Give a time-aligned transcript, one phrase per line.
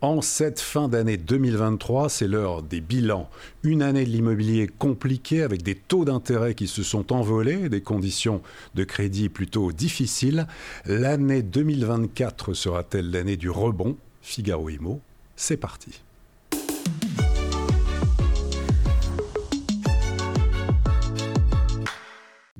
[0.00, 3.30] En cette fin d'année 2023, c'est l'heure des bilans.
[3.62, 8.42] Une année de l'immobilier compliquée avec des taux d'intérêt qui se sont envolés, des conditions
[8.74, 10.46] de crédit plutôt difficiles.
[10.84, 13.96] L'année 2024 sera-t-elle l'année du rebond?
[14.20, 15.00] Figaro Imo,
[15.36, 16.02] c'est parti.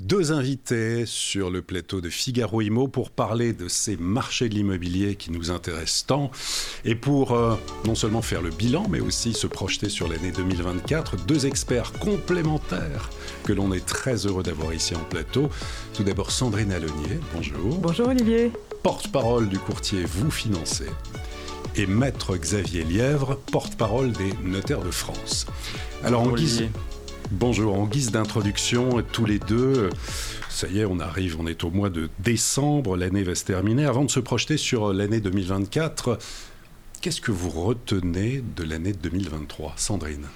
[0.04, 5.16] Deux invités sur le plateau de Figaro Imo pour parler de ces marchés de l'immobilier
[5.16, 6.30] qui nous intéressent tant
[6.84, 7.54] et pour euh,
[7.86, 11.24] non seulement faire le bilan mais aussi se projeter sur l'année 2024.
[11.24, 13.08] Deux experts complémentaires
[13.44, 15.48] que l'on est très heureux d'avoir ici en plateau.
[15.94, 17.78] Tout d'abord Sandrine Alonier, bonjour.
[17.78, 18.52] Bonjour Olivier.
[18.82, 20.90] Porte-parole du courtier Vous Financez
[21.76, 25.46] et Maître Xavier Lièvre, porte-parole des notaires de France.
[26.04, 26.68] Alors en guise,
[27.30, 29.88] Bonjour, en guise d'introduction, tous les deux,
[30.50, 33.86] ça y est, on arrive, on est au mois de décembre, l'année va se terminer.
[33.86, 36.18] Avant de se projeter sur l'année 2024,
[37.00, 40.26] qu'est-ce que vous retenez de l'année 2023 Sandrine?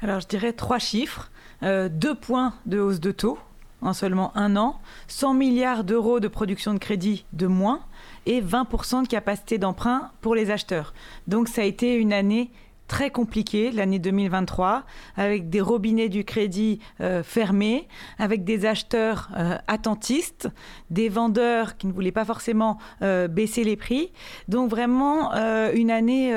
[0.00, 1.30] Alors je dirais trois chiffres,
[1.64, 3.38] euh, deux points de hausse de taux
[3.80, 7.80] en seulement un an, 100 milliards d'euros de production de crédit de moins
[8.26, 10.94] et 20% de capacité d'emprunt pour les acheteurs.
[11.26, 12.50] Donc ça a été une année
[12.88, 14.84] très compliqué l'année 2023,
[15.16, 17.86] avec des robinets du crédit euh, fermés,
[18.18, 20.48] avec des acheteurs euh, attentistes,
[20.90, 24.10] des vendeurs qui ne voulaient pas forcément euh, baisser les prix.
[24.48, 25.32] Donc vraiment
[25.74, 26.32] une année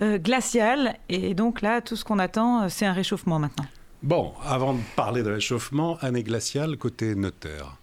[0.00, 0.96] glaciale.
[1.08, 3.64] Et donc là, tout ce qu'on attend, c'est un réchauffement maintenant.
[4.02, 7.76] Bon, avant de parler de réchauffement, année glaciale côté notaire.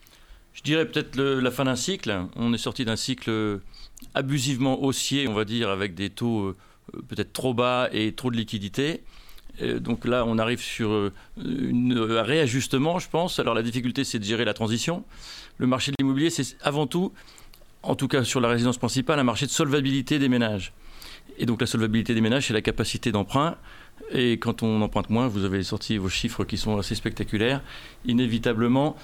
[0.53, 2.27] Je dirais peut-être la fin d'un cycle.
[2.35, 3.59] On est sorti d'un cycle
[4.13, 6.55] abusivement haussier, on va dire, avec des taux euh,
[7.07, 9.03] peut-être trop bas et trop de liquidités.
[9.79, 13.39] Donc là, on arrive sur euh, un réajustement, je pense.
[13.39, 15.03] Alors la difficulté, c'est de gérer la transition.
[15.57, 17.11] Le marché de l'immobilier, c'est avant tout,
[17.83, 20.73] en tout cas sur la résidence principale, un marché de solvabilité des ménages.
[21.37, 23.57] Et donc la solvabilité des ménages, c'est la capacité d'emprunt.
[24.11, 27.61] Et quand on emprunte moins, vous avez sorti vos chiffres qui sont assez spectaculaires,
[28.05, 28.95] inévitablement,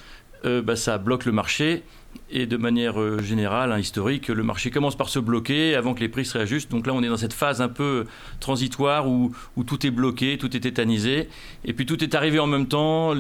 [0.46, 1.84] euh, bah, ça bloque le marché
[2.30, 6.02] et de manière euh, générale, hein, historique, le marché commence par se bloquer avant que
[6.02, 6.72] les prix se réajustent.
[6.72, 8.06] Donc là, on est dans cette phase un peu
[8.40, 9.34] transitoire où,
[9.66, 11.30] tout est bloqué, tout est tétanisé.
[11.66, 13.14] Et puis tout est arrivé en même temps,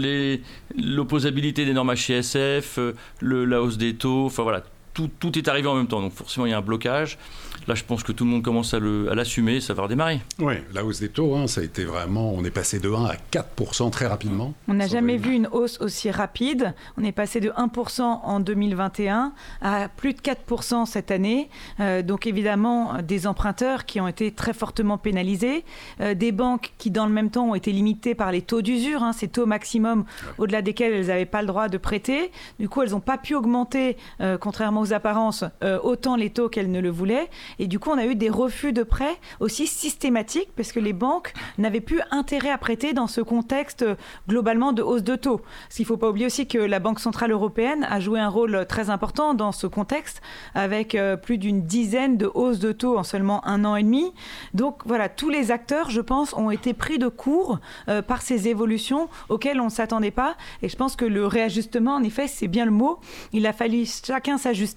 [0.78, 4.63] l'opposabilité des normes HCSF, euh, le, la hausse des taux, enfin voilà,
[4.97, 6.02] tout, tout, est arrivé en même temps.
[6.02, 7.19] Donc forcément, il y a un blocage.
[7.68, 10.22] Là, je pense que tout le monde commence à l'assumer, ça va redémarrer.
[10.40, 12.34] Oui, la hausse des taux, hein, ça a été vraiment.
[12.34, 14.53] On est passé de 1 à 4 très rapidement.
[14.68, 16.74] On n'a jamais vu une hausse aussi rapide.
[16.97, 21.50] On est passé de 1% en 2021 à plus de 4 cette année.
[21.79, 25.64] Euh, donc évidemment, des emprunteurs qui ont été très fortement pénalisés,
[26.00, 29.03] euh, des banques qui, dans le même temps, ont été limitées par les taux d'usure,
[29.03, 30.06] hein, ces taux maximum
[30.38, 32.31] au-delà desquels elles n'avaient pas le droit de prêter.
[32.59, 35.43] Du coup, elles n'ont pas pu augmenter, euh, contrairement aux apparences,
[35.83, 37.29] autant les taux qu'elles ne le voulaient.
[37.59, 40.93] Et du coup, on a eu des refus de prêts aussi systématiques parce que les
[40.93, 43.95] banques n'avaient plus intérêt à prêter dans ce contexte euh,
[44.27, 45.37] globalement de hausse de taux.
[45.37, 48.29] Parce qu'il ne faut pas oublier aussi que la Banque Centrale Européenne a joué un
[48.29, 50.21] rôle très important dans ce contexte
[50.55, 54.11] avec euh, plus d'une dizaine de hausses de taux en seulement un an et demi.
[54.53, 57.59] Donc voilà, tous les acteurs, je pense, ont été pris de court
[57.89, 60.35] euh, par ces évolutions auxquelles on ne s'attendait pas.
[60.61, 62.99] Et je pense que le réajustement, en effet, c'est bien le mot.
[63.33, 64.76] Il a fallu chacun s'ajuster.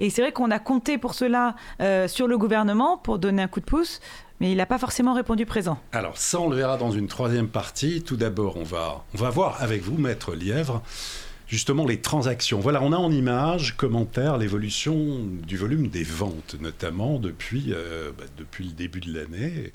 [0.00, 1.54] Et c'est vrai qu'on a compté pour cela
[2.06, 4.00] sur le gouvernement pour donner un coup de pouce,
[4.40, 5.78] mais il n'a pas forcément répondu présent.
[5.92, 8.02] Alors ça, on le verra dans une troisième partie.
[8.02, 10.82] Tout d'abord, on va, on va voir avec vous, Maître Lièvre,
[11.46, 12.60] justement les transactions.
[12.60, 18.24] Voilà, on a en image, commentaire, l'évolution du volume des ventes, notamment depuis, euh, bah,
[18.36, 19.72] depuis le début de l'année.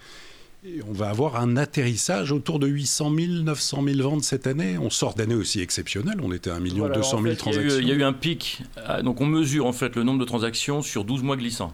[0.65, 4.77] Et on va avoir un atterrissage autour de 800 000, 900 000 ventes cette année.
[4.77, 6.19] On sort d'année aussi exceptionnelle.
[6.23, 7.79] On était à 1 million 200 000 transactions.
[7.79, 8.61] Il y, a eu un pic.
[8.77, 11.73] Ah, donc on mesure en fait le nombre de transactions sur 12 mois glissants.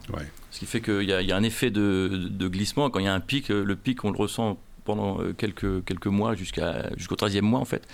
[0.50, 2.90] Ce qui fait qu'il y, a un effet de, glissement.
[2.90, 6.08] Quand il y a un pic, le pic on le ressent pendant euh, quelques, quelques
[6.08, 7.88] mois jusqu'au 13e mois en fait.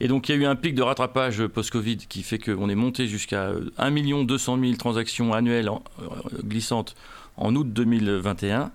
[0.00, 2.74] Et donc il y a eu un pic de rattrapage post-Covid qui fait qu'on est
[2.74, 6.06] monté jusqu'à 1 200 000 transactions annuelles euh,
[6.42, 6.94] glissantes
[7.38, 8.70] en août 2021.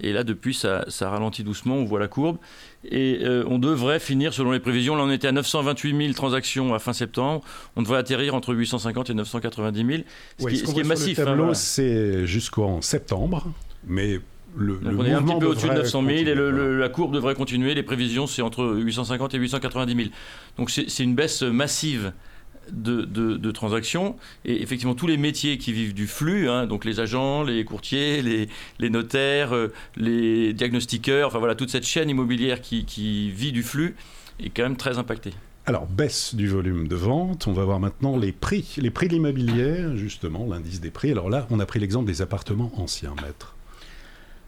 [0.00, 2.38] Et là, depuis, ça, ralentit doucement, on voit la courbe.
[2.90, 6.74] Et euh, on devrait finir, selon les prévisions, là on était à 928 000 transactions
[6.74, 7.42] à fin septembre,
[7.76, 10.02] on devrait atterrir entre 850 et 990 000,
[10.38, 11.18] ce, qui, est massif.
[11.18, 13.46] Le hein, tableau, c'est jusqu'en septembre.
[13.86, 14.20] Mais
[14.56, 17.14] le, Donc on est un petit peu au-dessus de 900 000 et le, la courbe
[17.14, 17.74] devrait continuer.
[17.74, 20.08] Les prévisions, c'est entre 850 et 890 000.
[20.58, 22.12] Donc c'est une baisse massive
[22.72, 24.16] de, de, transactions.
[24.44, 28.22] Et effectivement, tous les métiers qui vivent du flux, hein, donc les agents, les courtiers,
[28.22, 33.52] les, les, notaires, euh, les diagnostiqueurs, enfin voilà, toute cette chaîne immobilière qui, qui vit
[33.52, 33.96] du flux
[34.40, 35.32] est quand même très impactée.
[35.66, 37.46] Alors, baisse du volume de vente.
[37.46, 38.74] On va voir maintenant les prix.
[38.76, 41.10] Les prix de l'immobilier, justement, l'indice des prix.
[41.10, 43.56] Alors là, on a pris l'exemple des appartements anciens, maître.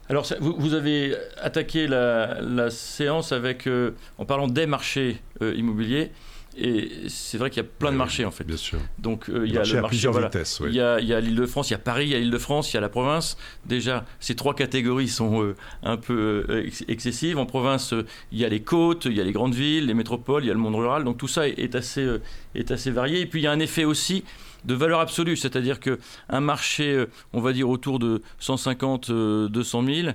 [0.08, 6.12] Alors, vous, avez attaqué la, séance avec, euh, en parlant des marchés euh, immobiliers.
[6.58, 8.44] Et c'est vrai qu'il y a plein de marchés en fait.
[8.44, 8.78] Bien sûr.
[8.98, 10.30] Donc euh, il y a le marché, voilà.
[10.66, 12.80] il y a, l'Île-de-France, il y a Paris, il y a l'Île-de-France, il y a
[12.80, 13.36] la province.
[13.66, 17.38] Déjà, ces trois catégories sont un peu excessives.
[17.38, 17.94] En province,
[18.32, 20.50] il y a les côtes, il y a les grandes villes, les métropoles, il y
[20.50, 21.04] a le monde rural.
[21.04, 22.08] Donc tout ça est, assez,
[22.54, 23.20] est assez varié.
[23.20, 24.24] Et puis il y a un effet aussi
[24.66, 30.08] de valeur absolue, c'est-à-dire qu'un marché, euh, on va dire autour de 150, 200 000,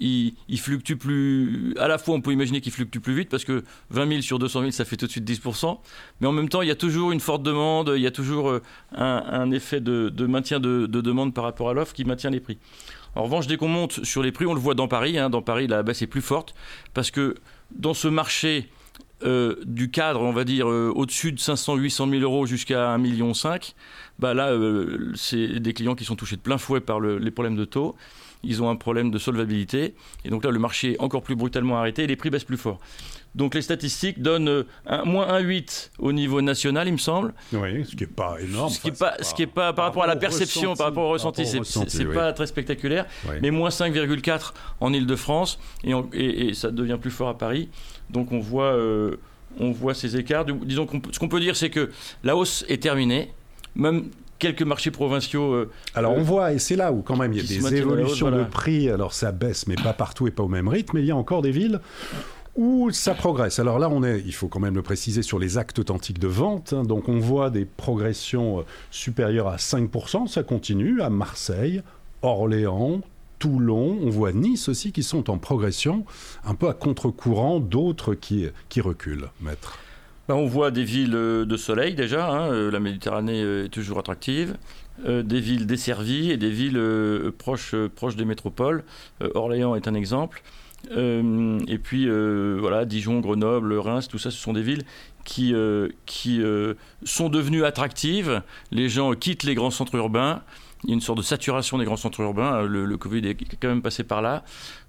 [0.00, 1.74] il, fluctue plus.
[1.78, 4.38] À la fois, on peut imaginer qu'il fluctue plus vite parce que 20 000 sur
[4.38, 5.66] 200 000, ça fait tout de suite 10%
[6.20, 8.50] mais en même temps, il y a toujours une forte demande, il y a toujours
[8.50, 8.62] euh,
[8.92, 12.58] un, effet de, maintien de, demande par rapport à l'offre qui maintient les prix.
[13.14, 15.18] En revanche, dès qu'on monte sur les prix, on le voit dans Paris.
[15.18, 16.54] Hein, dans Paris, la baisse est plus forte
[16.92, 17.36] parce que
[17.70, 18.68] dans ce marché
[19.22, 23.00] euh, du cadre, on va dire, euh, au-dessus de 500, 800 000 euros jusqu'à 1,5
[23.00, 23.32] million,
[24.18, 27.56] bah là, euh, c'est des clients qui sont touchés de plein fouet par les problèmes
[27.56, 27.96] de taux.
[28.42, 29.94] Ils ont un problème de solvabilité.
[30.24, 32.58] Et donc là, le marché est encore plus brutalement arrêté et les prix baissent plus
[32.58, 32.78] fort.
[33.36, 37.34] Donc les statistiques donnent un, moins 1,8 au niveau national, il me semble.
[37.52, 38.70] Oui, ce qui n'est pas énorme.
[38.70, 41.04] Ce qui n'est pas, ce qui est pas par, rapport à la perception, par rapport
[41.04, 43.04] au ressenti, c'est n'est pas très spectaculaire.
[43.42, 45.92] Mais moins 5,4 en Ile-de-France et,
[46.48, 47.68] et, ça devient plus fort à Paris.
[48.08, 49.16] Donc on voit, euh,
[49.60, 50.46] on voit ces écarts.
[50.46, 51.90] Disons ce qu'on peut dire, c'est que
[52.24, 53.32] la hausse est terminée.
[53.74, 54.08] Même
[54.38, 55.52] quelques marchés provinciaux.
[55.52, 58.30] Euh, alors on voit, et c'est là où quand même il y a des évolutions
[58.30, 58.88] de prix.
[58.88, 60.92] Alors ça baisse, mais pas partout et pas au même rythme.
[60.94, 61.80] Mais il y a encore des villes
[62.56, 63.58] où ça progresse.
[63.58, 66.28] Alors là, on est, il faut quand même le préciser, sur les actes authentiques de
[66.28, 66.72] vente.
[66.72, 66.82] Hein.
[66.82, 70.26] donc on voit des progressions euh, supérieures à 5%.
[70.26, 71.82] Ça continue à Marseille,
[72.22, 73.00] Orléans,
[73.38, 76.06] Toulon, on voit Nice aussi qui sont en progression,
[76.44, 78.50] un peu à contre-courant d'autres qui,
[78.80, 79.78] reculent, maître.
[80.28, 83.98] Ben, on voit des villes euh, de soleil déjà, hein, euh, la Méditerranée est toujours
[83.98, 84.56] attractive,
[85.06, 86.80] des villes desservies et des villes
[87.36, 87.74] proches
[88.16, 88.82] des métropoles.
[89.34, 90.42] Orléans est un exemple.
[90.90, 94.84] Et puis voilà, Dijon, Grenoble, Reims, tout ça, ce sont des villes
[95.24, 95.54] qui,
[96.06, 96.40] qui
[97.04, 98.42] sont devenues attractives.
[98.70, 100.42] Les gens quittent les grands centres urbains
[100.84, 102.62] il y a une sorte de saturation des grands centres urbains.
[102.62, 104.44] Le, Covid est quand même passé par là.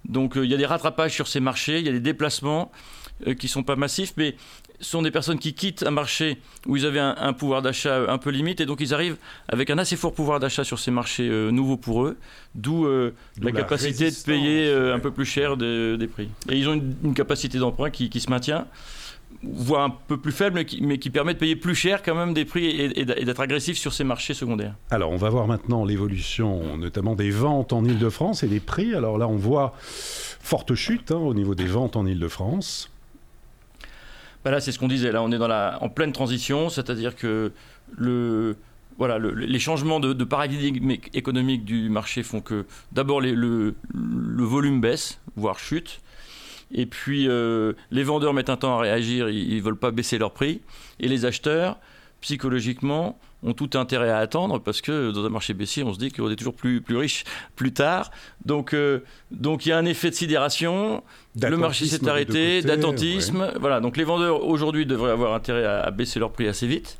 [0.06, 2.72] Donc euh, il y a des rattrapages sur ces marchés, il y a des déplacements
[2.72, 4.36] euh, qui ne sont pas massifs, mais
[4.80, 6.38] sont des personnes qui quittent un marché
[6.68, 9.18] où ils avaient un, pouvoir d'achat un peu limite, et donc ils arrivent
[9.48, 12.18] avec un assez fort pouvoir d'achat sur ces marchés euh, nouveaux pour eux,
[12.54, 12.88] d'où
[13.42, 16.30] la, capacité de payer un peu plus cher des, prix.
[16.50, 18.68] Et ils ont une, capacité d'emprunt qui, qui se maintient
[19.44, 22.46] voire un peu plus faible, mais qui, permet de payer plus cher quand même des
[22.46, 24.74] prix et, d'être agressif sur ces marchés secondaires.
[24.90, 28.94] Alors, on va voir maintenant l'évolution, notamment des ventes en Ile-de-France et des prix.
[28.96, 32.90] Alors là, on voit forte chute hein, au niveau des ventes en Ile-de-France.
[34.48, 35.12] Ben là, c'est ce qu'on disait.
[35.12, 37.52] Là, on est en pleine transition, c'est-à-dire que
[38.00, 45.60] les changements de, paradigme économique du marché font que d'abord le, le volume baisse, voire
[45.60, 46.00] chute.
[46.74, 50.18] Et puis, euh, les vendeurs mettent un temps à réagir, ils ne veulent pas baisser
[50.18, 50.62] leur prix.
[51.02, 51.78] Et les acheteurs,
[52.22, 56.12] psychologiquement, ont tout intérêt à attendre parce que dans un marché baissier, on se dit
[56.12, 57.24] qu'on est toujours plus, plus riche
[57.56, 58.12] plus tard.
[58.46, 61.04] Donc, euh, donc il y a un effet de sidération.
[61.42, 63.52] Le marché s'est arrêté, d'attentisme.
[63.60, 63.80] Voilà.
[63.80, 66.98] Donc les vendeurs aujourd'hui devraient avoir intérêt à baisser leur prix assez vite.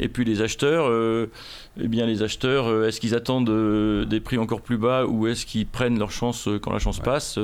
[0.00, 1.30] Et puis les acheteurs, euh,
[1.80, 5.28] eh bien les acheteurs, euh, est-ce qu'ils attendent euh, des prix encore plus bas ou
[5.28, 7.38] est-ce qu'ils prennent leur chance quand la chance passe?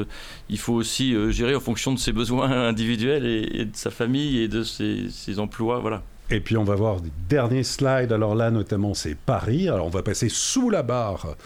[0.49, 4.49] Il faut aussi gérer en fonction de ses besoins individuels et, de sa famille et
[4.49, 6.03] de ses, ses emplois, voilà.
[6.31, 8.13] Et puis on va voir des derniers slides.
[8.13, 9.69] Alors là, notamment, c'est Paris.
[9.69, 11.37] Alors on va passer sous la barre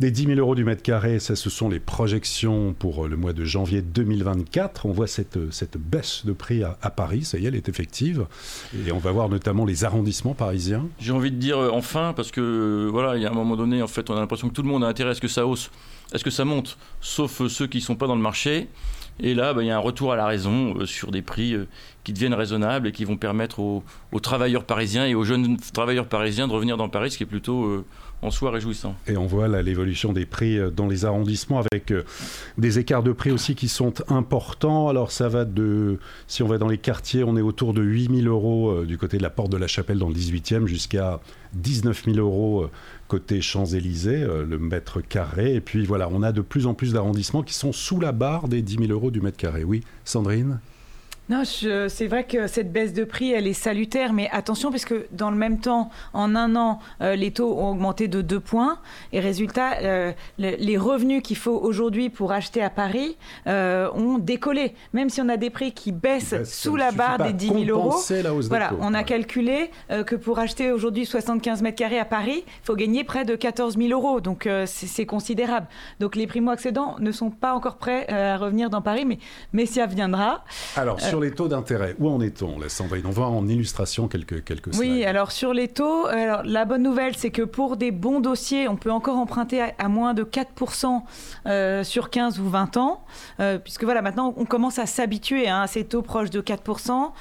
[0.00, 3.16] des 10 000 euros du mètre carré, ça, ce sont les projections pour euh, le
[3.16, 4.86] mois de janvier 2024.
[4.86, 7.68] On voit cette, euh, cette baisse de prix à, Paris, ça y est, elle est
[7.68, 8.26] effective.
[8.86, 10.86] Et on va voir notamment les arrondissements parisiens.
[11.00, 13.82] J'ai envie de dire euh, enfin, parce que voilà, il y a un moment donné,
[13.82, 15.46] en fait, on a l'impression que tout le monde a intérêt à ce que ça
[15.46, 15.70] hausse,
[16.14, 18.68] ce que ça monte, sauf ceux qui ne sont pas dans le marché.
[19.20, 21.56] Et là, bah, il y a un retour à la raison sur des prix
[22.04, 23.82] qui deviennent raisonnables et qui vont permettre aux,
[24.22, 27.84] travailleurs parisiens et aux jeunes travailleurs parisiens de revenir dans Paris, ce qui est plutôt
[28.22, 28.96] en soi réjouissant.
[29.06, 31.92] Et on voit l'évolution des prix dans les arrondissements avec
[32.56, 34.88] des écarts de prix aussi qui sont importants.
[34.88, 38.26] Alors ça va de, si on va dans les quartiers, on est autour de 8000
[38.26, 41.20] euros du côté de la porte de la Chapelle dans le 18e jusqu'à
[41.54, 42.68] 19 000 euros
[43.06, 45.54] côté Champs-Élysées, le mètre carré.
[45.54, 48.48] Et puis voilà, on a de plus en plus d'arrondissements qui sont sous la barre
[48.48, 49.64] des 10 000 euros du mètre carré.
[49.64, 50.58] Oui, Sandrine?
[51.28, 55.06] Non, c'est vrai que cette baisse de prix, elle est salutaire, mais attention, parce que
[55.12, 58.78] dans le même temps, en un an, euh, les taux ont augmenté de 2 points,
[59.12, 64.74] et résultat, euh, les revenus qu'il faut aujourd'hui pour acheter à Paris euh, ont décollé.
[64.94, 67.98] Même si on a des prix qui baissent sous la barre des 10 000 euros,
[68.48, 69.70] voilà, on a calculé
[70.06, 73.76] que pour acheter aujourd'hui 75 mètres carrés à Paris, il faut gagner près de 14
[73.76, 75.66] 000 euros, donc c'est considérable.
[76.00, 79.18] Donc les primo-accédants ne sont pas encore prêts à revenir dans Paris, mais,
[79.52, 80.44] mais ça viendra.
[80.76, 83.06] Alors, sur les taux d'intérêt, où en est-on, la Sandrine?
[83.06, 84.90] On voit en illustration quelques, quelques slides.
[84.90, 88.68] Oui, alors sur les taux, alors, la bonne nouvelle, c'est que pour des bons dossiers,
[88.68, 91.02] on peut encore emprunter à, moins de 4%
[91.46, 93.04] euh, sur 15 ou 20 ans,
[93.40, 97.12] euh, puisque voilà, maintenant, on commence à s'habituer hein, à ces taux proches de 4%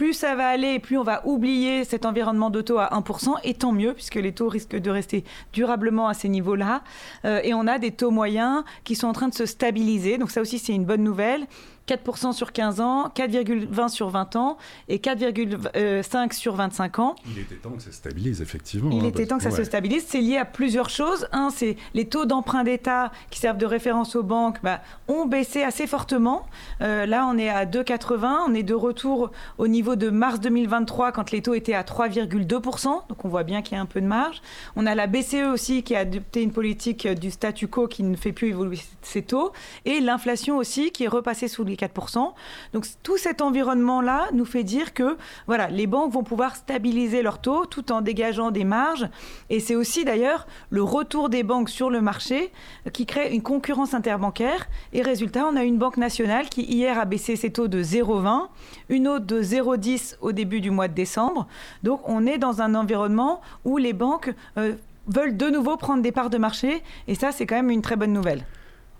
[0.00, 3.52] plus ça va aller, plus on va oublier cet environnement de taux à 1%, et
[3.52, 6.82] tant mieux, puisque les taux risquent de rester durablement à ces niveaux-là.
[7.26, 10.30] Euh, et on a des taux moyens qui sont en train de se stabiliser, donc
[10.30, 11.46] ça aussi c'est une bonne nouvelle.
[11.90, 17.16] 4% sur 15 ans, 4,20 sur 20 ans et 4,5 sur 25 ans.
[17.26, 18.90] Il était temps que ça se stabilise, effectivement.
[18.92, 20.04] Il hein, était temps que ça se stabilise.
[20.06, 21.26] C'est lié à plusieurs choses.
[21.32, 25.62] Un, c'est les taux d'emprunt d'État qui servent de référence aux banques bah, ont baissé
[25.62, 26.46] assez fortement.
[26.80, 28.44] Euh, là, on est à 2,80.
[28.48, 33.08] On est de retour au niveau de mars 2023 quand les taux étaient à 3,2%.
[33.08, 34.42] Donc on voit bien qu'il y a un peu de marge.
[34.76, 38.16] On a la BCE aussi qui a adopté une politique du statu quo qui ne
[38.16, 39.52] fait plus évoluer ses taux.
[39.84, 42.32] Et l'inflation aussi qui est repassée sous les 4%.
[42.72, 47.40] Donc tout cet environnement-là nous fait dire que voilà, les banques vont pouvoir stabiliser leurs
[47.40, 49.08] taux tout en dégageant des marges.
[49.48, 52.52] Et c'est aussi d'ailleurs le retour des banques sur le marché
[52.92, 54.68] qui crée une concurrence interbancaire.
[54.92, 58.48] Et résultat, on a une banque nationale qui hier a baissé ses taux de 0,20,
[58.88, 61.46] une autre de 0,10 au début du mois de décembre.
[61.82, 64.74] Donc on est dans un environnement où les banques euh,
[65.06, 66.82] veulent de nouveau prendre des parts de marché.
[67.08, 68.44] Et ça, c'est quand même une très bonne nouvelle.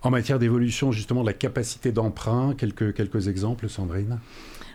[0.02, 4.18] En matière d'évolution, justement, de la capacité d'emprunt, quelques, quelques exemples, Sandrine?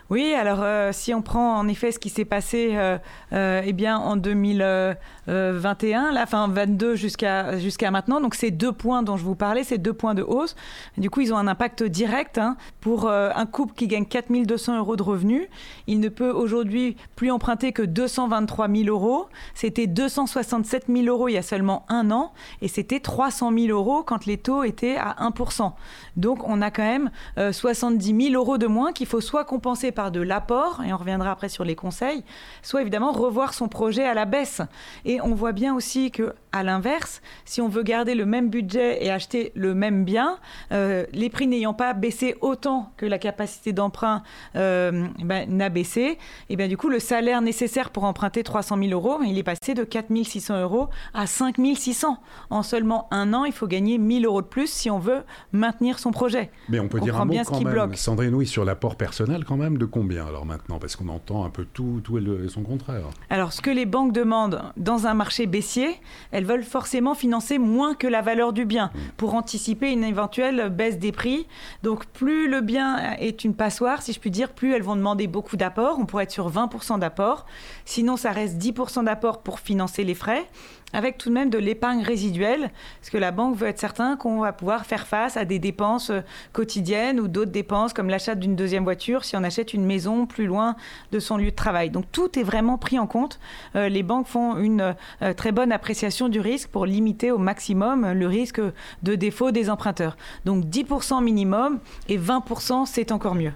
[0.08, 2.96] Oui, alors euh, si on prend en effet ce qui s'est passé euh,
[3.32, 9.02] euh, eh bien, en 2021, la fin 22 jusqu'à jusqu'à maintenant, donc ces deux points
[9.02, 10.54] dont je vous parlais, ces deux points de hausse,
[10.96, 14.94] du coup ils ont un impact direct hein, pour un couple qui gagne 4200 euros
[14.94, 15.48] de revenus.
[15.88, 19.26] Il ne peut aujourd'hui plus emprunter que 223 000 euros.
[19.54, 22.32] C'était 267 000 euros il y a seulement un an
[22.62, 25.72] et c'était 300 000 euros quand les taux étaient à 1%.
[26.16, 30.12] Donc on a quand même 70 000 euros de moins qu'il faut soit compenser par
[30.12, 32.22] de l'apport, et on reviendra après sur les conseils,
[32.62, 34.62] soit évidemment revoir son projet à la baisse.
[35.04, 39.04] Et on voit bien aussi que, à l'inverse, si on veut garder le même budget
[39.04, 40.38] et acheter le même bien,
[40.72, 44.22] euh, les prix n'ayant pas baissé autant que la capacité d'emprunt
[44.56, 48.90] euh, ben, n'a baissé, et bien du coup le salaire nécessaire pour emprunter 300 000
[48.90, 52.18] euros, il est passé de 4 600 euros à 5 600.
[52.50, 55.22] En seulement un an, il faut gagner 1000 euros de plus si on veut
[55.52, 56.50] maintenir son projet.
[56.68, 59.78] Mais on peut dire un mot quand même, Sandrine, oui, sur l'apport personnel quand même
[59.78, 60.78] de combien alors maintenant?
[60.78, 63.04] Parce qu'on entend un peu tout, tout et son contraire.
[63.30, 67.94] Alors ce que les banques demandent dans un marché baissier, elles veulent forcément financer moins
[67.94, 68.98] que la valeur du bien mmh.
[69.16, 71.46] pour anticiper une éventuelle baisse des prix.
[71.82, 75.26] Donc plus le bien est une passoire, si je puis dire, plus elles vont demander
[75.26, 75.98] beaucoup d'apports.
[75.98, 77.46] On pourrait être sur 20% d'apport.
[77.84, 80.46] Sinon, ça reste 10% d'apport pour financer les frais
[80.92, 84.40] avec tout de même de l'épargne résiduelle, parce que la banque veut être certain qu'on
[84.40, 86.20] va pouvoir faire face à des dépenses euh,
[86.52, 90.46] quotidiennes ou d'autres dépenses comme l'achat d'une deuxième voiture si on achète une maison plus
[90.46, 90.76] loin
[91.12, 91.90] de son lieu de travail.
[91.90, 93.40] Donc tout est vraiment pris en compte.
[93.74, 98.12] Euh, les banques font une euh, très bonne appréciation du risque pour limiter au maximum
[98.12, 98.60] le risque
[99.02, 100.16] de défaut des emprunteurs.
[100.44, 103.52] Donc 10% minimum et 20% c'est encore mieux.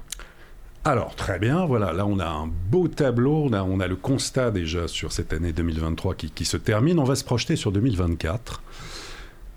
[0.84, 4.88] Alors, très bien, voilà, là on a un beau tableau, on a, le constat déjà
[4.88, 8.62] sur cette année 2023 qui, se termine, on va se projeter sur 2024.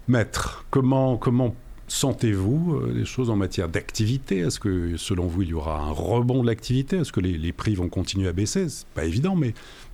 [0.10, 1.56] Maître, comment, comment
[1.88, 4.39] sentez-vous euh, les choses en matière d'activité?
[4.39, 6.98] Est-ce que selon vous il y aura un rebond de l'activité?
[6.98, 8.68] Est-ce que les, prix vont continuer à baisser?
[8.68, 9.53] C'est pas évident, mais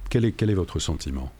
[0.10, 1.32] quel est, quel est votre sentiment?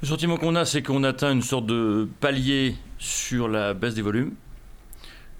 [0.00, 4.02] Le sentiment qu'on a, c'est qu'on atteint une sorte de palier sur la baisse des
[4.02, 4.32] volumes,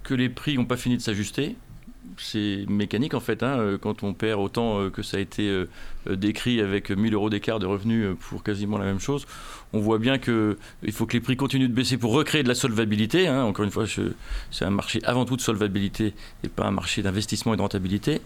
[0.02, 1.56] que les prix n'ont pas fini de s'ajuster
[2.16, 3.42] c'est mécanique en fait.
[3.42, 5.66] Hein, euh, quand on perd autant euh, que ça a été euh,
[6.08, 9.26] décrit avec 1000 euros d'écart de revenus pour quasiment la même chose,
[9.72, 10.56] on voit bien qu'il
[10.92, 13.28] faut que les prix continuent de baisser pour recréer de la solvabilité.
[13.28, 13.44] Hein.
[13.44, 13.84] Encore une fois,
[14.50, 16.14] c'est un marché avant tout de solvabilité
[16.44, 18.20] et pas un marché d'investissement et de rentabilité.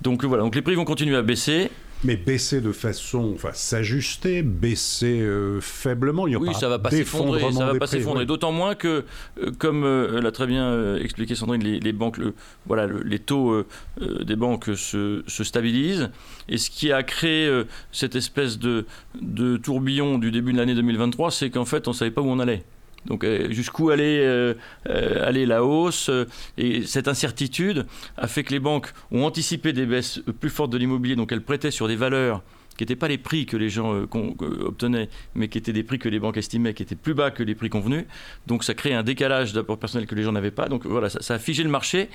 [0.00, 1.70] Donc voilà, donc les prix vont continuer à baisser.
[2.04, 6.90] Mais baisser de façon, enfin s'ajuster, baisser euh, faiblement, il y Oui, ça va pas
[6.90, 8.24] s'effondrer, ça va pas s'effondrer.
[8.24, 9.04] D'autant moins que,
[9.42, 12.20] euh, comme l'a très bien expliqué Sandrine, les, banques,
[12.66, 13.64] voilà, les taux
[14.00, 16.10] des banques se, se, stabilisent.
[16.48, 17.50] Et ce qui a créé
[17.90, 18.86] cette espèce de,
[19.20, 22.38] de tourbillon du début de l'année 2023, c'est qu'en fait, on savait pas où on
[22.38, 22.64] allait.
[23.08, 24.54] Donc euh, jusqu'où allait, euh,
[24.88, 26.10] euh, aller la hausse
[26.56, 27.86] Et cette incertitude
[28.16, 31.42] a fait que les banques ont anticipé des baisses plus fortes de l'immobilier, donc elles
[31.42, 32.42] prêtaient sur des valeurs
[32.76, 36.08] qui n'étaient pas les prix que les gens obtenaient, mais qui étaient des prix que
[36.08, 38.04] les banques estimaient qui étaient plus bas que les prix convenus.
[38.46, 40.68] Donc ça crée un décalage d'apport personnel que les gens n'avaient pas.
[40.68, 42.08] Donc voilà, ça, a figé le marché.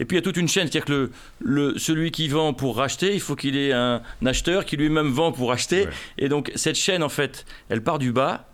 [0.00, 2.78] Et puis il y a toute une chaîne, c'est-à-dire que le, celui qui vend pour
[2.78, 5.86] racheter, il faut qu'il ait un, acheteur qui lui-même vend pour acheter.
[6.18, 8.51] Et donc cette chaîne, en fait, elle part du bas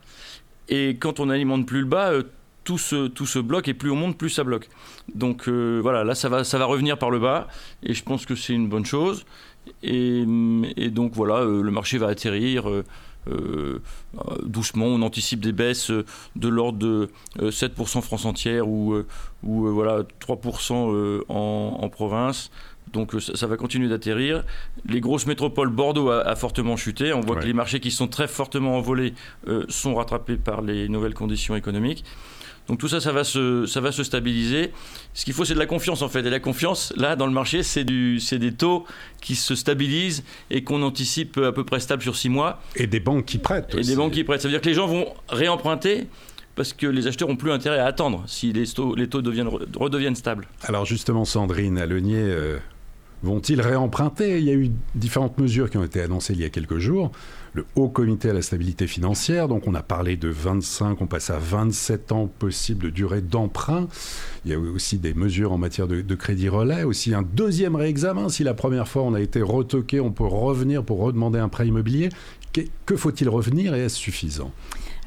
[0.68, 2.22] et quand on n'alimente plus le bas, euh,
[2.64, 4.68] tout se, tout se bloque et plus on monte, plus ça bloque.
[5.14, 7.48] Donc euh, voilà, là ça va, ça va revenir par le bas
[7.82, 9.25] et je pense que c'est une bonne chose.
[9.82, 10.25] Et,
[10.76, 12.70] et donc voilà, euh, le marché va atterrir.
[14.42, 19.02] doucement, on anticipe des baisses de l'ordre de 7% France entière ou,
[19.42, 22.50] ou voilà, 3% en, en, province.
[22.92, 24.45] Donc euh, ça, va continuer d'atterrir.
[24.88, 27.12] Les grosses métropoles, Bordeaux a, fortement chuté.
[27.12, 29.14] On voit que les marchés qui sont très fortement envolés
[29.47, 32.04] euh, sont rattrapés par les nouvelles conditions économiques.
[32.68, 34.73] Donc tout ça, ça va se, ça va se stabiliser.
[35.14, 36.21] Ce qu'il faut, c'est de la confiance en fait.
[36.21, 38.85] Et la confiance, là, dans le marché, c'est des taux
[39.23, 42.61] qui se stabilisent et qu'on anticipe à peu près stable sur six mois.
[42.76, 43.75] Et des banques qui prêtent.
[43.75, 44.42] Et des banques qui prêtent.
[44.42, 46.09] Ça veut dire que les gens vont réemprunter
[46.59, 49.49] parce que les acheteurs n'ont plus intérêt à attendre si les taux, les taux deviennent,
[49.76, 50.49] redeviennent stables.
[50.64, 52.59] Alors justement, Sandrine Alenier, euh,
[53.22, 54.38] Vont-ils réemprunter?
[54.38, 57.10] Il y a eu différentes mesures qui ont été annoncées il y a quelques jours.
[57.54, 61.30] Le Haut Comité à la stabilité financière, donc on a parlé de 25, on passe
[61.30, 63.88] à 27 ans possible de durée d'emprunt.
[64.44, 68.28] Il y a aussi des mesures en matière de, crédit relais, aussi un deuxième réexamen.
[68.28, 71.66] Si la première fois on a été retoqué, on peut revenir pour redemander un prêt
[71.66, 72.10] immobilier.
[72.52, 74.52] que faut-il revenir et est-ce suffisant?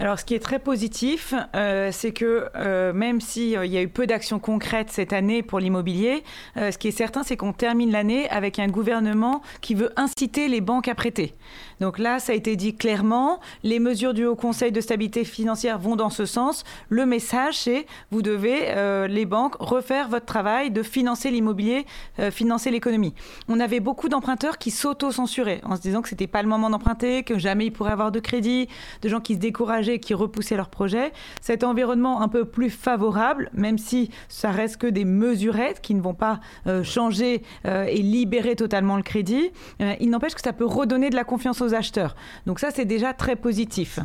[0.01, 3.83] Alors, ce qui est très positif, euh, c'est que euh, même s'il euh, y a
[3.83, 6.23] eu peu d'actions concrètes cette année pour l'immobilier,
[6.55, 10.59] ce qui est certain, c'est qu'on termine l'année avec un gouvernement qui veut inciter les
[10.59, 11.35] banques à prêter.
[11.81, 15.79] Donc là, ça a été dit clairement, les mesures du Haut Conseil de stabilité financière
[15.79, 16.63] vont dans ce sens.
[16.87, 18.73] Le message, c'est vous devez,
[19.09, 21.85] les banques, refaire votre travail de financer l'immobilier,
[22.31, 23.13] financer l'économie.
[23.49, 27.23] On avait beaucoup d'emprunteurs qui s'auto-censuraient en se disant que c'était pas le moment d'emprunter,
[27.23, 28.67] que jamais ils pourraient avoir de crédit,
[29.01, 31.11] de gens qui se décourageaient qui repoussaient leurs projets.
[31.41, 36.01] Cet environnement un peu plus favorable, même si ça reste que des mesurettes qui ne
[36.01, 40.53] vont pas euh, changer euh, et libérer totalement le crédit, euh, il n'empêche que ça
[40.53, 42.15] peut redonner de la confiance aux acheteurs.
[42.45, 43.99] Donc ça, c'est déjà très positif.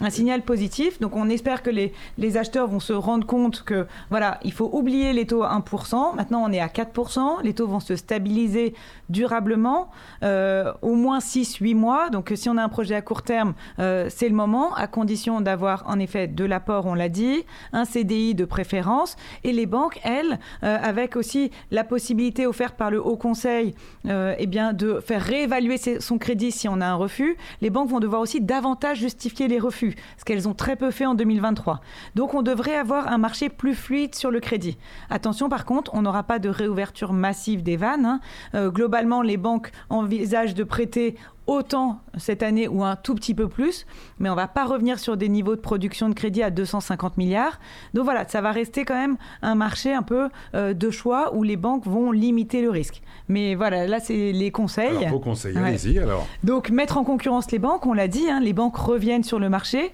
[0.00, 1.00] Un signal positif.
[1.00, 4.70] Donc on espère que les, les, acheteurs vont se rendre compte que voilà, il faut
[4.72, 6.14] oublier les taux à 1%.
[6.14, 7.42] Maintenant, on est à 4%.
[7.42, 8.74] Les taux vont se stabiliser
[9.08, 9.90] durablement,
[10.22, 12.10] au moins 6-8 mois.
[12.10, 15.84] Donc si on a un projet à court terme, c'est le moment, à condition d'avoir
[15.86, 20.38] en effet de l'apport, on l'a dit, un CDI de préférence, et les banques, elles,
[20.62, 23.74] euh, avec aussi la possibilité offerte par le Haut Conseil
[24.06, 28.00] euh, eh bien, de faire réévaluer son crédit si on a refus, les banques vont
[28.00, 31.80] devoir aussi davantage justifier les refus, ce qu'elles ont très peu fait en 2023.
[32.14, 34.78] Donc on devrait avoir un marché plus fluide sur le crédit.
[35.10, 38.06] Attention par contre, on n'aura pas de réouverture massive des vannes.
[38.06, 38.20] Hein.
[38.54, 41.16] Euh, globalement, les banques envisagent de prêter
[41.48, 43.86] autant cette année ou un tout petit peu plus,
[44.18, 47.58] mais on va pas revenir sur des niveaux de production de crédit à 250 milliards.
[47.94, 51.42] Donc voilà, ça va rester quand même un marché un peu euh, de choix où
[51.42, 53.02] les banques vont limiter le risque.
[53.28, 54.98] Mais voilà, là c'est les conseils.
[54.98, 56.26] Alors, vos conseils, allez-y alors.
[56.44, 59.48] Donc mettre en concurrence les banques, on l'a dit, hein, les banques reviennent sur le
[59.48, 59.92] marché.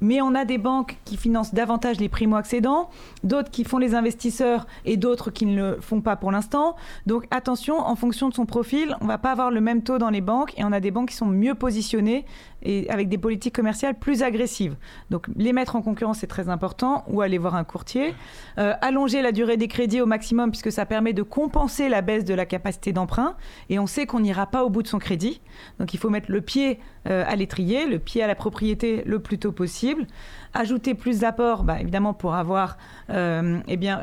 [0.00, 2.90] Mais on a des banques qui financent davantage les primo-accédants,
[3.24, 6.76] d'autres qui font les investisseurs et d'autres qui ne le font pas pour l'instant.
[7.06, 9.98] Donc attention, en fonction de son profil, on ne va pas avoir le même taux
[9.98, 12.24] dans les banques et on a des banques qui sont mieux positionnées
[12.62, 14.76] et avec des politiques commerciales plus agressives.
[15.10, 18.14] Donc les mettre en concurrence, c'est très important, ou aller voir un courtier.
[18.58, 22.24] Euh, allonger la durée des crédits au maximum, puisque ça permet de compenser la baisse
[22.24, 23.36] de la capacité d'emprunt.
[23.68, 25.40] Et on sait qu'on n'ira pas au bout de son crédit.
[25.78, 29.18] Donc il faut mettre le pied euh, à l'étrier, le pied à la propriété le
[29.18, 30.06] plus tôt possible.
[30.54, 32.78] Ajouter plus d'apports, bah, évidemment, pour avoir
[33.10, 34.00] euh, eh bien,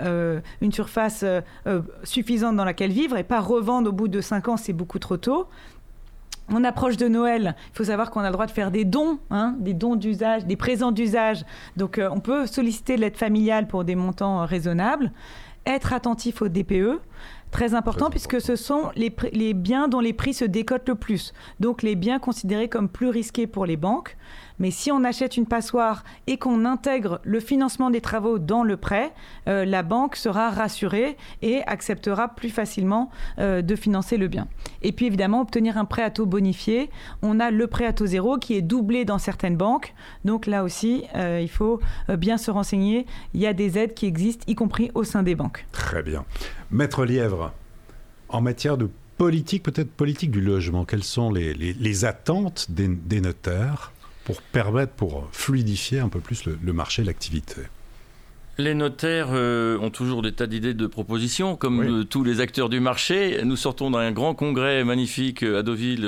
[0.62, 1.26] une surface
[2.04, 5.18] suffisante dans laquelle vivre et pas revendre au bout de 5 ans, c'est beaucoup trop
[5.18, 5.48] tôt.
[6.50, 7.56] On approche de Noël.
[7.74, 10.46] Il faut savoir qu'on a le droit de faire des dons, hein, des dons d'usage,
[10.46, 11.46] des présents d'usage.
[11.78, 15.12] Donc, euh, on peut solliciter l'aide familiale pour des montants euh, raisonnables.
[15.66, 17.00] être attentif au DPE.
[17.54, 21.34] Très important, puisque ce sont les, les, biens dont les prix se décotent le plus.
[21.60, 24.18] Donc les biens considérés comme plus risqués pour les banques.
[24.60, 28.78] Mais si on achète une passoire et qu'on intègre le financement des travaux dans le
[28.78, 29.14] prêt,
[29.48, 34.48] euh, la banque sera rassurée et acceptera plus facilement euh, de financer le bien.
[34.82, 36.90] Et puis évidemment, obtenir un prêt à taux bonifié.
[37.22, 39.94] On a le prêt à taux zéro qui est doublé dans certaines banques.
[40.26, 43.06] Donc là aussi, euh, il faut bien se renseigner.
[43.34, 45.66] Il y a des aides qui existent, y compris au sein des banques.
[45.72, 46.26] Très bien.
[46.72, 47.54] Maître Lièvre,
[48.30, 53.93] en matière de politique, peut-être politique du logement, quelles sont les, attentes des notaires?
[54.24, 57.62] Pour permettre, pour fluidifier un peu plus le, marché, l'activité
[58.60, 62.70] les notaires euh, ont toujours des tas d'idées de propositions, comme euh, tous les acteurs
[62.70, 63.42] du marché.
[63.44, 66.08] Nous sortons d'un grand congrès magnifique euh, à Deauville,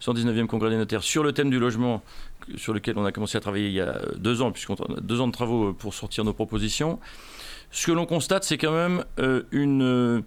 [0.00, 2.04] 119e congrès des notaires, sur le thème du logement,
[2.56, 5.20] sur lequel on a commencé à travailler il y a deux ans, puisqu'on a deux
[5.20, 7.00] ans de travaux pour sortir nos propositions.
[7.72, 9.04] Ce que l'on constate, c'est quand même
[9.50, 10.22] une,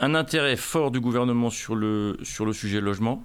[0.00, 3.24] un intérêt fort du gouvernement sur le, sur le sujet logement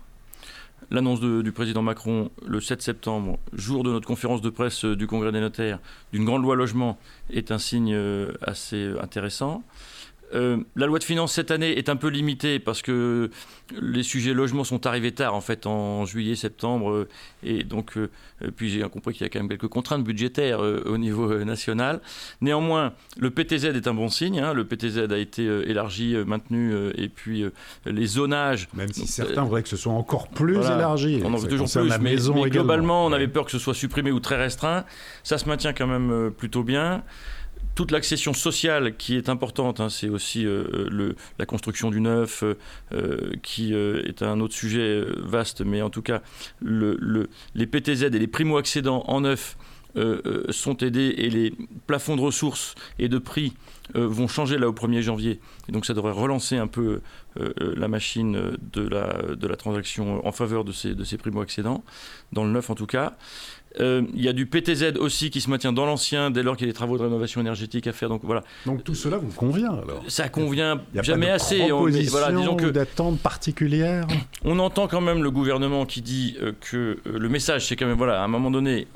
[0.92, 5.08] l'annonce du président Macron le 7 septembre, jour de notre conférence de presse euh, du
[5.08, 5.80] Congrès des notaires,
[6.12, 7.00] d'une grande loi logement
[7.32, 9.64] est un signe euh, assez intéressant.
[10.34, 13.30] Euh, la loi de finances cette année est un peu limitée parce que
[13.80, 16.92] les sujets logement sont arrivés tard, en fait, en juillet, septembre.
[16.92, 17.08] Euh,
[17.44, 18.10] et donc, euh,
[18.56, 22.02] puis j'ai compris qu'il y a quand même quelques contraintes budgétaires au niveau national.
[22.42, 24.40] Néanmoins, le PTZ est un bon signe.
[24.40, 24.54] Hein.
[24.54, 27.44] le PTZ a été élargi, maintenu, et puis
[27.86, 28.68] les zonages.
[28.74, 31.22] Même si certains voudraient que ce soit encore plus élargi.
[31.24, 34.12] On en veut toujours plus, mais, mais globalement, on avait peur que ce soit supprimé
[34.12, 34.86] ou très restreint.
[35.24, 37.04] Ça se maintient quand même plutôt bien
[37.76, 42.44] toute l'accession sociale qui est importante, hein, c'est aussi euh, le, la construction du neuf,
[42.44, 42.58] euh,
[42.94, 46.22] euh, qui est un autre sujet vaste, mais en tout cas,
[46.60, 49.58] le, les PTZ et les primo-accédants en neuf
[50.52, 51.54] sont aidés et les
[51.86, 53.52] plafonds de ressources et de prix
[53.94, 55.42] vont changer là au 1er janvier.
[55.68, 57.02] Et donc ça devrait relancer un peu
[57.36, 61.84] la machine de la, de la transaction en faveur de ces, de ces primo-accédants,
[62.32, 63.18] dans le neuf en tout cas.
[63.80, 66.68] Euh, il y a du PTZ aussi qui se maintient dans l'ancien dès lors qu'il
[66.68, 68.10] y a des travaux de rénovation énergétique à faire.
[68.10, 68.44] Donc voilà.
[68.66, 70.04] Donc tout cela vous convient alors?
[70.08, 71.72] Ça convient jamais assez.
[71.72, 74.08] On, voilà, disons que d'attente particulière?
[74.44, 77.86] On entend quand même le gouvernement qui dit euh, que euh, le message c'est quand
[77.86, 78.88] même voilà à un moment donné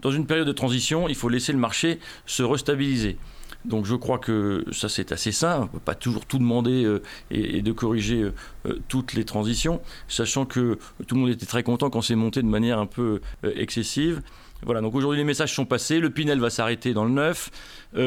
[0.00, 3.16] dans une période de transition il faut laisser le marché se restabiliser.
[3.64, 6.84] Donc je crois que ça c'est assez simple, on ne peut pas toujours tout demander
[6.84, 8.34] euh, et, de corriger euh,
[8.66, 12.40] euh, toutes les transitions, sachant que tout le monde était très content quand c'est monté
[12.42, 14.22] de manière un peu excessive.
[14.62, 17.50] Voilà, donc aujourd'hui les messages sont passés, le Pinel va s'arrêter dans le 9.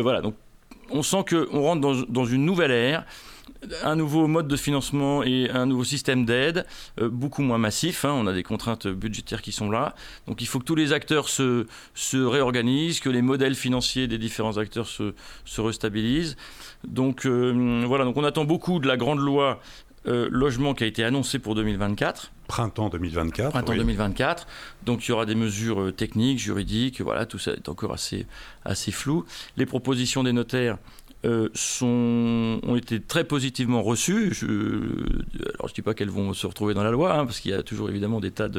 [0.02, 0.36] voilà, donc
[0.90, 3.06] on sent qu'on rentre dans, dans une nouvelle ère
[3.84, 6.66] un nouveau mode de financement et un nouveau système d'aide,
[7.00, 8.06] euh, beaucoup moins massif.
[8.06, 8.14] Hein.
[8.14, 9.96] on a des contraintes budgétaires qui sont là.
[10.28, 14.18] Donc il faut que tous les acteurs se, se réorganisent, que les modèles financiers des
[14.18, 15.14] différents acteurs se,
[15.46, 16.36] se restabilisent.
[16.86, 19.60] Donc euh, voilà, donc on attend beaucoup de la grande loi
[20.06, 22.32] euh, logement qui a été annoncée pour 2024.
[22.48, 23.52] Printemps 2024.
[23.52, 24.48] Printemps 2024.
[24.86, 28.28] Donc il y aura des mesures techniques, juridiques, voilà, tout ça est encore assez,
[28.66, 29.24] assez flou.
[29.56, 30.78] Les propositions des notaires
[31.26, 34.34] euh, sont, ont été très positivement reçues.
[34.34, 37.40] Je, alors je ne dis pas qu'elles vont se retrouver dans la loi, hein, parce
[37.40, 38.50] qu'il y a toujours évidemment des tas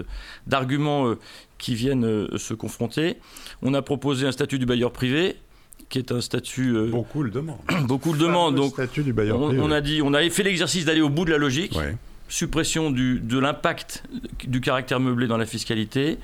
[0.46, 1.18] d'arguments euh,
[1.59, 3.16] qui viennent euh, se confronter.
[3.61, 5.37] On a proposé un statut du bailleur privé,
[5.90, 6.74] qui est un statut.
[6.90, 7.59] beaucoup le demandent.
[7.87, 8.55] beaucoup le demandent.
[8.55, 9.62] Donc, statut du bailleur on, privé.
[9.62, 11.77] on a dit, on a fait l'exercice d'aller au bout de la logique.
[12.29, 14.05] Suppression du, de l'impact
[14.45, 16.19] du caractère meublé dans la fiscalité.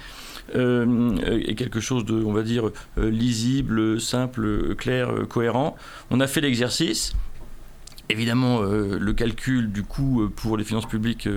[0.57, 5.77] Euh, est quelque chose de, on va dire, euh, lisible, simple, clair, euh, cohérent.
[6.11, 7.13] On a fait l'exercice.
[8.11, 11.29] Évidemment, le calcul du coût pour les finances publiques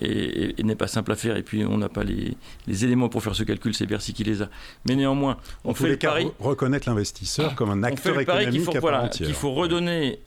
[0.00, 2.36] n'est pas simple à faire et puis on n'a pas les,
[2.84, 4.48] éléments pour faire ce calcul, c'est Bercy qui les a.
[4.86, 6.26] Mais néanmoins, on fait le pari.
[6.38, 10.20] reconnaître l'investisseur comme un acteur économique qu'il faut, à qu'il faut redonner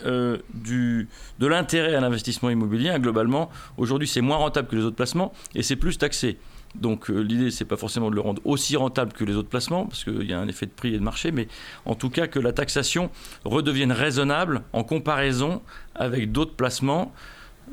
[0.54, 1.08] du,
[1.40, 2.94] de l'intérêt à l'investissement immobilier.
[3.00, 6.38] Globalement, aujourd'hui, c'est moins rentable que les autres placements et c'est plus taxé.
[6.80, 9.86] Donc euh, l'idée, c'est pas forcément de le rendre aussi rentable que les autres placements,
[9.86, 11.48] parce qu'il y a un effet de prix et de marché, mais
[11.86, 13.10] en tout cas que la taxation
[13.44, 15.62] redevienne raisonnable en comparaison
[15.96, 17.14] avec d'autres placements.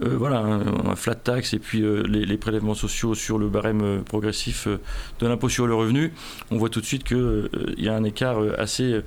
[0.03, 4.67] Euh, voilà, un, flat tax et puis euh, les, prélèvements sociaux sur le barème progressif
[4.67, 6.15] de l'impôt sur le revenu,
[6.51, 9.03] on voit tout de suite qu'il y a un écart assez,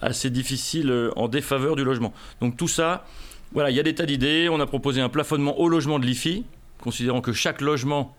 [0.00, 2.14] assez difficile en défaveur du logement.
[2.40, 3.04] Donc tout ça,
[3.52, 4.48] voilà, il y a des tas d'idées.
[4.50, 6.44] On a proposé un plafonnement au logement de l'IFI,
[6.80, 8.16] considérant que chaque logement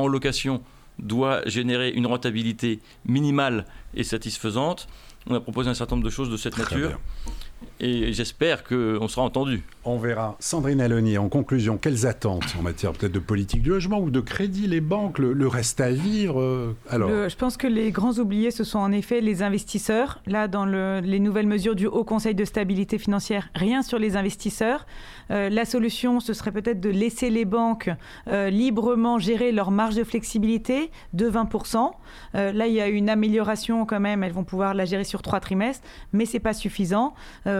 [0.00, 0.62] en location
[0.98, 4.88] doit générer une rentabilité minimale et satisfaisante.
[5.26, 6.98] On a proposé un certain nombre de choses de cette nature
[7.80, 9.62] et j'espère qu'on sera entendu.
[9.86, 10.36] On verra.
[10.40, 14.20] Sandrine Alonier, en conclusion, quelles attentes en matière peut-être de politique du logement ou de
[14.20, 18.50] crédit, les banques, le, reste à vivre euh, alors Je pense que les grands oubliés,
[18.50, 20.20] ce sont en effet les investisseurs.
[20.26, 24.86] Là, dans les nouvelles mesures du Haut Conseil de stabilité financière, rien sur les investisseurs.
[25.30, 27.88] Euh, la solution, ce serait peut-être de laisser les banques
[28.28, 31.90] euh, librement gérer leur marge de flexibilité de 20%.
[32.34, 34.22] là, il y a une amélioration quand même.
[34.22, 37.14] Elles vont pouvoir la gérer sur trois trimestres, mais c'est pas suffisant.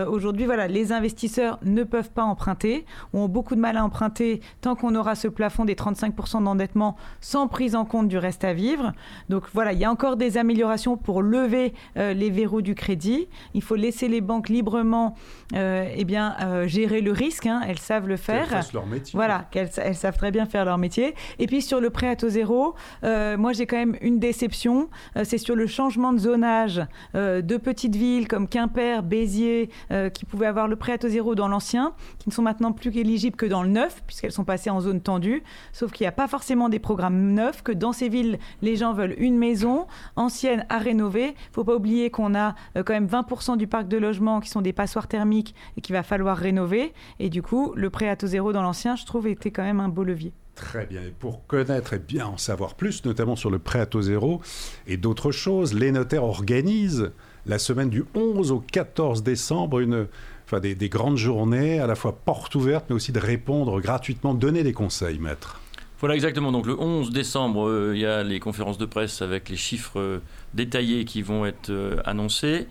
[0.09, 4.75] Aujourd'hui, voilà, les investisseurs ne peuvent pas emprunter, ont beaucoup de mal à emprunter tant
[4.75, 8.93] qu'on aura ce plafond des 35% d'endettement sans prise en compte du reste à vivre.
[9.29, 13.29] Donc voilà, il y a encore des améliorations pour lever euh, les verrous du crédit.
[13.55, 15.15] Il faut laisser les banques librement
[15.55, 17.47] euh, eh bien, euh, gérer le risque.
[17.47, 17.63] Hein.
[17.67, 18.49] Elles savent le faire.
[18.49, 19.13] Qu'elles leur métier.
[19.17, 21.15] Voilà, elles savent très bien faire leur métier.
[21.39, 24.89] Et puis sur le prêt à taux zéro, moi j'ai quand même une déception.
[25.25, 26.83] c'est sur le changement de zonage
[27.15, 29.71] de petites villes comme Quimper, Béziers,
[30.13, 32.97] qui pouvaient avoir le prêt à taux zéro dans l'ancien qui ne sont maintenant plus
[32.97, 35.43] éligibles que dans le neuf, puisqu'elles sont passées en zone tendue.
[35.73, 38.93] Sauf qu'il n'y a pas forcément des programmes neufs, que dans ces villes, les gens
[38.93, 41.25] veulent une maison ancienne à rénover.
[41.25, 44.41] Il ne faut pas oublier qu'on a euh, quand même 20% du parc de logements
[44.41, 46.93] qui sont des passoires thermiques et qu'il va falloir rénover.
[47.19, 49.81] Et du coup, le prêt à taux zéro dans l'ancien, je trouve, était quand même
[49.81, 50.33] un beau levier.
[50.55, 51.01] Très bien.
[51.03, 54.43] Et pour connaître et bien en savoir plus, notamment sur le prêt à taux zéro
[54.87, 57.13] et d'autres choses, les notaires organisent
[57.47, 60.07] la semaine du 11 au 14 décembre une
[60.51, 64.65] enfin des, grandes journées, à la fois porte ouverte, mais aussi de répondre gratuitement, donner
[64.65, 65.61] des conseils, maître.
[66.01, 66.51] Voilà exactement.
[66.51, 70.01] Donc le 11 décembre, euh, il y a les conférences de presse avec les chiffres
[70.01, 70.19] euh,
[70.55, 72.67] détaillés qui vont être euh, annoncés.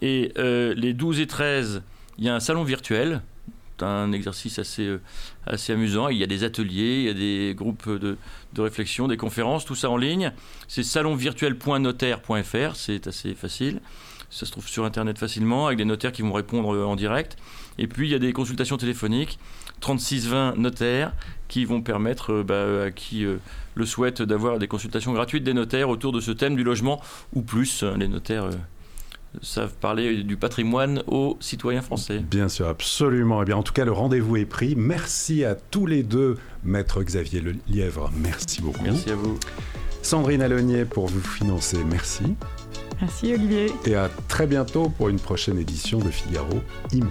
[0.00, 1.82] Et les 12 et 13,
[2.18, 3.22] il y a un salon virtuel.
[3.78, 4.96] C'est un exercice assez,
[5.46, 6.08] assez amusant.
[6.08, 8.16] Il y a des ateliers, il y a des groupes de,
[8.52, 10.32] de réflexion, des conférences, tout ça en ligne.
[10.66, 13.80] C'est salonvirtuel.notaire.fr, c'est assez facile.
[14.30, 17.36] Ça se trouve sur Internet facilement, avec des notaires qui vont répondre euh, en direct.
[17.78, 19.38] Et puis, il y a des consultations téléphoniques,
[19.82, 21.12] 36-20 notaires,
[21.48, 23.36] qui vont permettre euh, bah, à qui euh,
[23.74, 27.00] le souhaite d'avoir des consultations gratuites des notaires autour de ce thème du logement,
[27.34, 27.84] ou plus.
[27.96, 28.50] Les notaires
[29.42, 32.18] savent parler du patrimoine aux citoyens français.
[32.18, 33.40] Bien sûr, absolument.
[33.40, 34.74] Et eh bien, en tout cas, le rendez-vous est pris.
[34.76, 38.10] Merci à tous les deux, Maître Xavier Lièvre.
[38.16, 38.82] Merci beaucoup.
[38.82, 39.38] Merci à vous.
[40.02, 41.78] Sandrine Alonier pour vous financer.
[41.90, 42.36] Merci.
[43.00, 43.72] Merci Olivier.
[43.86, 46.60] Et à très bientôt pour une prochaine édition de Figaro
[46.92, 47.10] Imo.